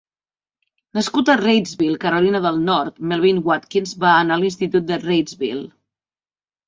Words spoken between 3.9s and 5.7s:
va anar a l'institut de Reidsville.